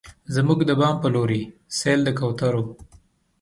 زموږ 0.35 0.59
د 0.65 0.71
بام 0.79 0.95
په 1.03 1.09
لورې، 1.15 1.41
سیل 1.77 1.99
د 2.05 2.09
کوترو 2.19 2.63